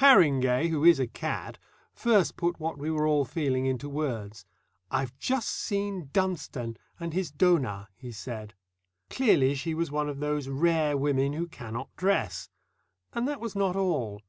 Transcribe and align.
Harringay, 0.00 0.66
who 0.66 0.84
is 0.84 0.98
a 0.98 1.06
cad, 1.06 1.60
first 1.92 2.36
put 2.36 2.58
what 2.58 2.76
we 2.76 2.90
were 2.90 3.06
all 3.06 3.24
feeling 3.24 3.66
into 3.66 3.88
words. 3.88 4.44
"I've 4.90 5.16
just 5.16 5.48
seen 5.48 6.10
Dunstone 6.12 6.76
and 6.98 7.12
his 7.12 7.30
donah," 7.30 7.86
he 7.96 8.10
said. 8.10 8.54
Clearly 9.10 9.54
she 9.54 9.74
was 9.74 9.92
one 9.92 10.08
of 10.08 10.18
those 10.18 10.48
rare 10.48 10.96
women 10.96 11.34
who 11.34 11.46
cannot 11.46 11.94
dress. 11.94 12.50
And 13.12 13.28
that 13.28 13.38
was 13.38 13.54
not 13.54 13.76
all. 13.76 14.22